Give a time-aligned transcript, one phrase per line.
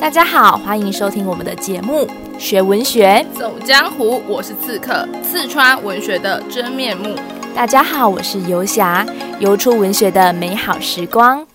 [0.00, 2.06] 大家好，欢迎收听我们的节目
[2.38, 7.14] 《学文学走江湖》，我是刺客，刺穿文学的真面目。
[7.54, 9.06] 大家好，我是游侠，
[9.38, 11.46] 游出文学的美好时光。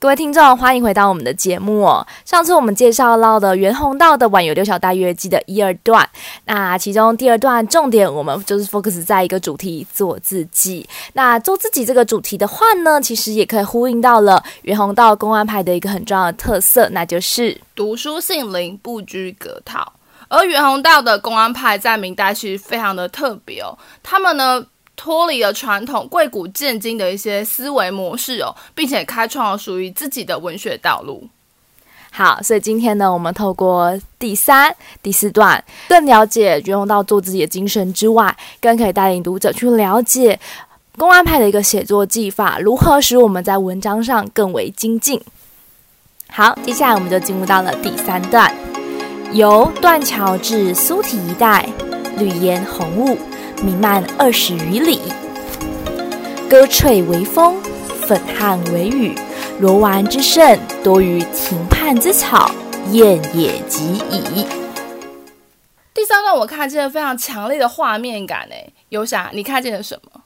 [0.00, 2.06] 各位听众，欢迎回到我们的节目哦。
[2.24, 6.08] 上次我们介绍到的袁宏道的《晚游六小大乐记》的一二段，
[6.46, 10.88] 那其中第二段重点我们就是 focus 在一个主题——做自己。
[11.12, 19.92] 那做自己这个主题的话呢，其实也可以呼应到了袁宏道公安派的一个很重要的特色，那就是读书性灵，不拘格套。
[20.28, 24.64] 而袁宏道的公安派在明代其实非常的特别哦，他们呢，
[25.02, 31.26] 脱离了传统贵古贱今的一些思维模式哦，并且开创了属于自己的文学道路。
[32.12, 40.38] 好，所以今天呢，我们透过第三、第四段，更了解袁宏道做自己的精神之外，更可以带领读者去了解
[40.98, 45.18] 公安派的一个写作技法，如何使我们在文章上更为精进。
[46.28, 48.54] 好，接下来我们就进入到了第三段，
[49.32, 51.66] 由断桥至苏堤一带，
[52.18, 53.16] 绿烟红雾。
[53.62, 55.00] 弥漫二十余里，
[56.48, 57.60] 歌吹为风，
[58.06, 59.14] 粉汉为雨，
[59.58, 62.50] 罗丸之盛，多于庭畔之草，
[62.90, 64.46] 燕也及矣。
[65.92, 70.22] 第三段我看见了非常强烈的画面感，诶，游侠，你看见了什么？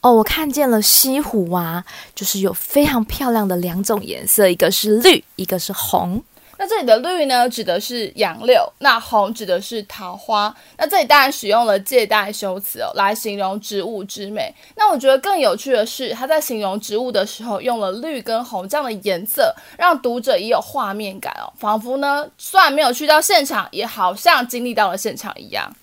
[0.00, 6.24] 哦，我看见了西湖啊，就是有非常漂亮的两种颜色，一个是绿，一个是红。
[6.62, 10.54] 那这里的绿呢，指的是杨柳；那红指的是桃花。
[10.76, 14.54] 那这里当然使用了借代修辞哦，来形容植物之美。
[14.76, 25.74] 那我觉得更有趣的是，他在形容植物的时候，用了绿跟红这样的颜色，让读者也有画面感哦，仿佛呢，虽然没有去到现场，也好像经历到了现场一样。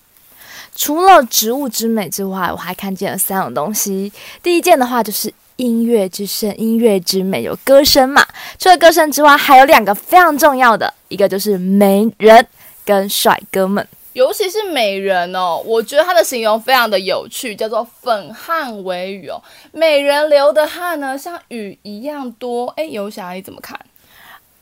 [0.75, 4.13] 除了植物之美之外，我还看见了三种东西。
[4.43, 5.33] 第一件的话就是。
[5.57, 8.25] 音乐之声，音乐之美，有歌声嘛？
[8.57, 12.47] 除了歌声之外，还有两个非常重要的，一个就是美人
[12.85, 15.61] 跟帅哥们，尤其是美人哦。
[15.65, 19.41] 我觉得他的形容非常的有趣，叫做粉汗为雨哦。
[19.71, 22.67] 美人流的汗呢，像雨一样多。
[22.77, 23.79] 哎，游侠你怎么看？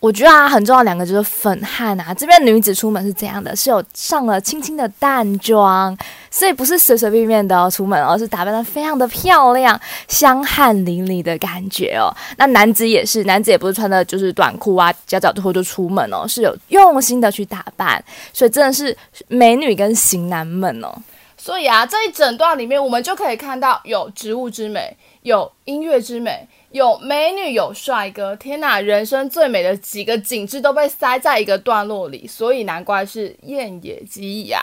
[0.06, 2.14] 我觉得啊，很重要两个就是粉汗啊。
[2.14, 5.98] 这边女子出门是这样的，是有上了轻轻的淡妆，
[6.30, 12.14] 所以不是随随便便的、哦、出门，而是打扮得非常的漂亮，香汗淋漓的感觉哦。
[12.38, 18.96] 那男子也是，男子也不是穿的就是短裤啊，夹脚拖就出门哦，是有用心的去打扮，所以真的是
[19.28, 20.94] 美女跟型男们哦。
[21.36, 26.48] 所以啊，这一整段里面，我们就可以看到有植物之美，有音乐之美。
[26.76, 28.82] 有美女，有帅哥，天哪！
[28.82, 34.62] 人生最美的几个景致都被塞在一个段落里，所以难怪是燕也及矣啊。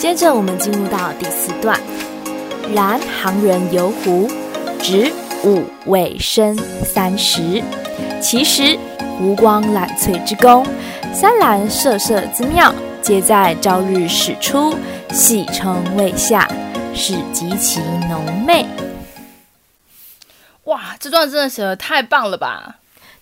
[0.00, 1.80] 接着我们进入到第四段，
[2.74, 4.28] 然行人游湖，
[4.80, 5.12] 值
[5.44, 7.62] 五味生三十，
[8.20, 8.76] 其实
[9.20, 10.66] 湖光览翠之功，
[11.14, 14.74] 山峦舍舍之妙，皆在朝日始出，
[15.12, 16.48] 夕冲未下，
[16.92, 17.78] 是极其
[18.08, 18.66] 浓媚。
[20.66, 22.76] 哇，这段真的写的太棒了吧！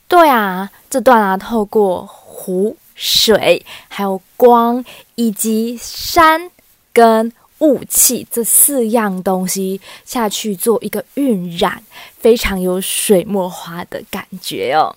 [0.08, 4.84] 对啊，这段啊，透过湖水、还有光
[5.14, 6.50] 以及山
[6.92, 11.82] 跟雾气这四样东西下去做一个晕染，
[12.18, 14.94] 非常有水墨画的感觉哦。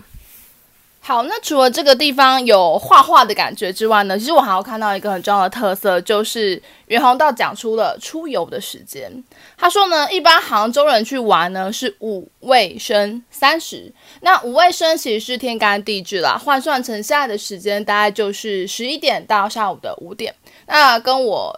[1.08, 9.10] 好，那除了这个地方有画画的感觉之外呢，其实我还要看到一个很重要的特色，就是袁宏道讲出了出游的时间。
[9.56, 20.36] 他说呢，一般杭州人去玩呢是五味生三十，那五味生其实是天干地支啦，换算成现在的时间大概就是十一点到下午的五点。
[20.66, 21.58] 那跟我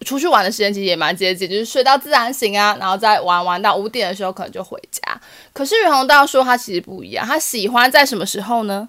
[0.00, 5.20] 出去玩的时间其实也蛮接近，就是睡到自然醒啊，然后再玩玩到五点的时候可能就回家。
[5.52, 8.88] 可是袁宏道说他其实不一样，他喜欢在什么时候呢？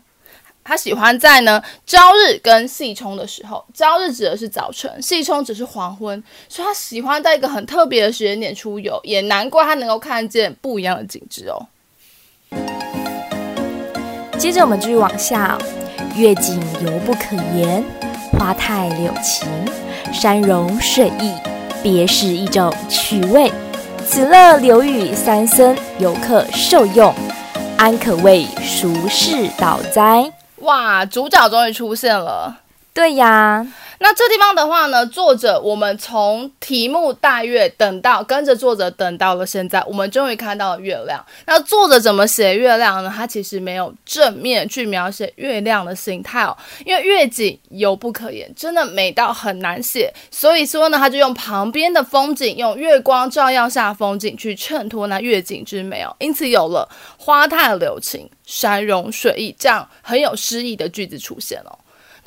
[0.64, 11.68] 他喜欢在呢朝日跟夕冲的时候，朝日指的是早晨，夕冲只是黄昏，所以他喜欢在一个很特别的时间点出游，也难怪他能够看见不一样的景致哦。
[14.38, 15.58] 接着我们继续往下，
[16.18, 17.82] 月景犹不可言，
[18.38, 19.48] 花态柳情。
[20.14, 21.34] 山容水意，
[21.84, 23.52] 别是一种趣味。
[24.08, 27.14] 此乐留与三僧，游客受用，
[27.78, 30.32] 安可谓殊世道哉？
[30.58, 32.58] 哇，主角终于出现了。
[32.94, 33.68] 对呀，
[34.00, 41.24] 那这地方的话呢，作者我们从题目大月等到跟着作者等到了现在，我们终于看到了月亮。
[41.46, 43.12] 那作者怎么写月亮呢？
[43.14, 46.56] 他其实没有正面去描写月亮的形态哦，
[46.86, 50.14] 因为月景犹不可言，真的美到很难写。
[50.30, 61.78] 所以说呢，他就用旁边的风景，用月光照耀下风景去衬托那月景之美哦，因此有了花态柳情、山容水意这样很有诗意的句子出现哦。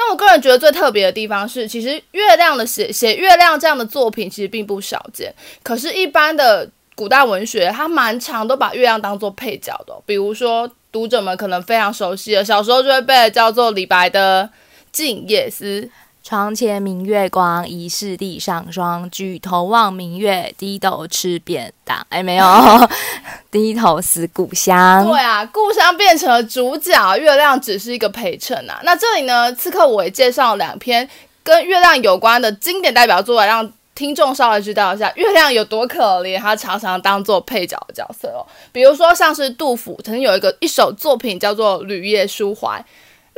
[0.02, 5.30] 那我个人觉得最特别的地方是，其实月亮的写写月亮这样的作品其实并不少见。
[5.62, 9.94] 可是，一般的古代文学，它蛮常都把月亮当做配角的。
[10.06, 14.48] 比如说，读者们可能非常熟悉的，小时候就会背叫做李白的
[14.90, 15.82] 《静夜思》。
[16.30, 19.10] 床前明月光，疑是地上霜。
[19.10, 22.06] 举头望明月，低头吃便当。
[22.08, 22.46] 哎，没有，
[23.50, 25.04] 低头思故乡。
[25.04, 28.78] 对啊，故乡变成了主角，月亮只是一个陪衬啊。
[28.84, 31.10] 那这里呢，刺客我也介绍了两篇
[31.42, 38.46] 跟月亮有关的经典代表作，来让听众稍微知道一下月亮有多可怜，它常常当做配角的角色哦。
[38.70, 42.78] 比如说，像是杜甫曾经有一个一首作品叫做《旅夜书怀》。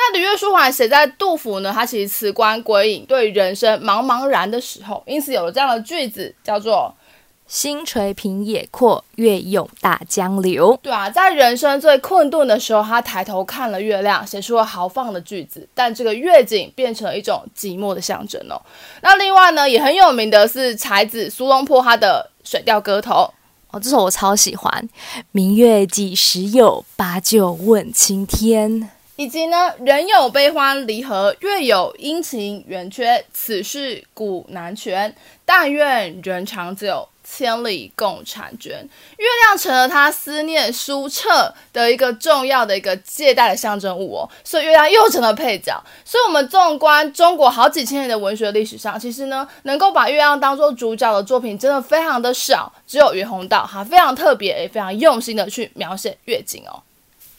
[0.05, 6.93] 那《的月书怀》写在杜甫呢，他其实辞官归隐，对人生茫茫然的时候，因此有了这样的句子，叫做
[7.47, 10.77] “星垂平野阔，月涌大江流”。
[10.83, 15.69] 对啊，在人生最困顿的时候，他抬头看了月亮，写出了豪放的句子。
[15.73, 18.61] 但这个月景变成了一种寂寞的象征哦。
[19.03, 23.13] 那另外呢，也很有名的是才子苏东坡他的《水调歌头》
[23.71, 24.89] 哦，这首我超喜欢。
[25.31, 26.85] 明月几时有？
[26.97, 28.91] 把酒问青天。
[29.17, 35.15] 以及呢，人有悲欢离合，月有阴晴圆缺，此事古难全。
[35.45, 38.89] 但愿人长久，千里共婵娟。
[39.19, 45.81] 月亮成了他思念书澈的一个重要的一个借代的象征物哦，所以月亮又成了配角。
[46.07, 52.73] 所以，我们纵观中国好几千年的文学历史上，其实呢，能够把月亮当做主角的作品，真的非常的少。
[52.87, 56.83] 只有袁宏道，哈非常特别也非常用心的去描写月景哦。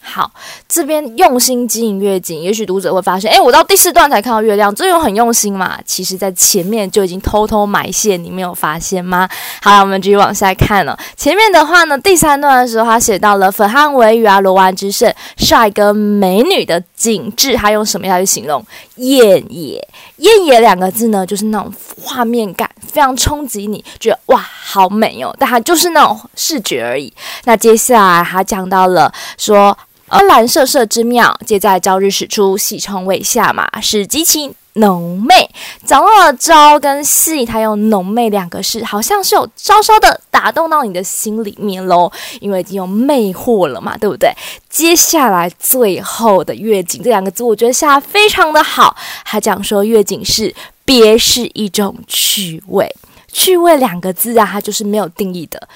[0.06, 0.30] 好，
[0.68, 5.80] 这边用心经营月景，也许读者会发现，哎，我到第四段才看到月亮，这有很用心嘛？
[5.86, 9.28] 其实，在前面就已经偷偷埋线，你没有发现吗？
[9.62, 11.00] 好，我们继续往下看了。
[11.16, 18.64] 前面的话呢，第三段的时候，他写到了粉汉惟余啊，罗湾之胜，帅哥美女的景致，他用什么样去形容？
[18.98, 21.74] 艳也，艳也两个字呢，就是那种
[22.04, 25.34] 画面感非常冲击你，觉得哇，好美哦。
[25.40, 27.12] 但它就是那种视觉而已。
[27.46, 29.76] 那接下来他讲到了说。
[30.08, 35.50] 而蓝色色之妙，皆在朝日始出，夕冲未下马，使极其浓媚。
[35.86, 42.12] 掌握了朝跟夕，它用浓媚两个字，好像是有稍稍的打动到你的心里面喽，
[42.42, 44.32] 因为已经有魅惑了嘛，对不对？
[44.70, 48.96] 接下来最后的月景这两个字，我觉得下非常的好。
[49.24, 50.54] 还讲说月景是
[50.86, 52.94] 别是一种趣味，
[53.32, 55.68] 趣味两个字啊，它就是没有定义的。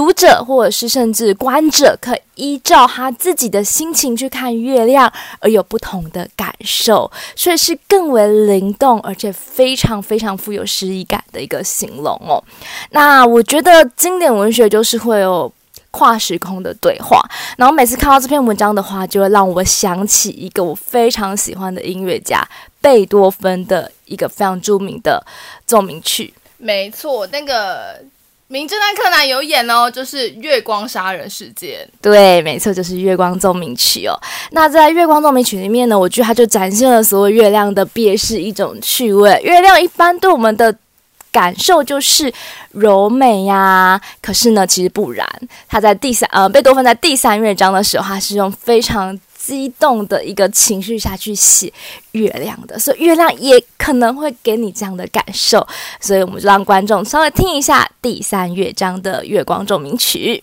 [0.00, 12.42] 读者或者是甚至观者，可以依照他自己的心情去看月亮，而有不同的感受，所以是更为灵动，而且非常非常富有诗意感的一个形容哦。
[12.92, 15.52] 那我觉得经典文学就是会有
[15.90, 17.20] 跨时空的对话，
[17.58, 22.42] 然后每次看到这篇文章的话，就会让我想起一个我非常喜欢的音乐家
[22.80, 25.22] 贝多芬的一个非常著名的
[25.66, 26.32] 奏鸣曲。
[26.56, 28.02] 没错，那个。
[28.52, 31.86] 名侦探柯南有演哦，就是《月光杀人事件》。
[32.02, 34.18] 对，没错，就是《月光奏鸣曲》哦。
[34.50, 39.40] 那在《月光奏鸣曲》里面呢，我觉得它就展现了所谓月亮的别是一种趣味。
[39.44, 40.74] 月亮一般对我们的
[41.30, 42.32] 感受就是
[42.72, 45.24] 柔美呀、可是呢，其实不然。
[45.68, 49.16] 他在第三呃，贝多芬在第三乐章的时候，他是用非常。
[49.50, 51.72] 激动的一个情绪下去写
[52.12, 55.66] 月亮的，所以月亮也可能会给你这样的感受，
[56.00, 60.42] 所以我们就让观众稍微听一下第三乐章的《月光奏鸣曲》。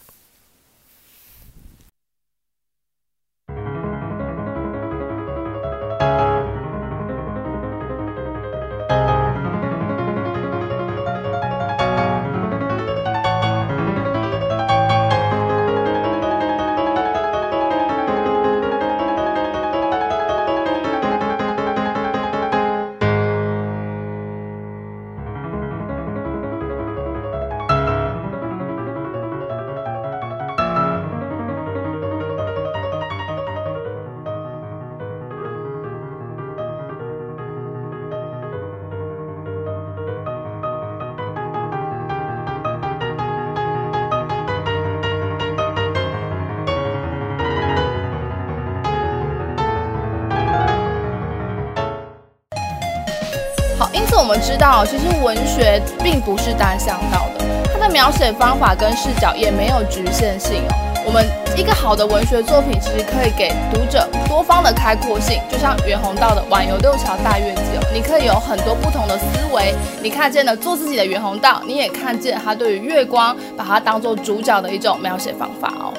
[54.18, 60.76] 我们知道，其实文学并不是单向道的，它的描写方法跟视角也没有局限性哦。
[61.06, 61.24] 我们
[61.56, 69.74] 一个好的文学作品，其实可以给读者多方的开阔性，就像袁宏道的《晚游六桥大月记》哦，你可以有很多不同的思维。
[70.02, 75.94] 你看见了做自己的袁宏道，你也看见他对于月光把它当做主角的一种描写方法哦。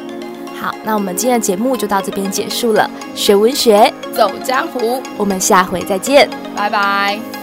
[0.60, 2.90] 好，那我们今天的节目就到这边结束了。
[3.14, 7.37] 学文学，走江湖，我们下回再见，拜拜。